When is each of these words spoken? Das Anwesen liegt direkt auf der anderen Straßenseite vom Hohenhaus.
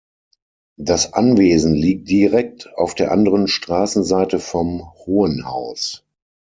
Das 0.79 1.13
Anwesen 1.13 1.75
liegt 1.75 2.09
direkt 2.09 2.73
auf 2.75 2.95
der 2.95 3.11
anderen 3.11 3.47
Straßenseite 3.47 4.39
vom 4.39 4.91
Hohenhaus. 5.05 6.03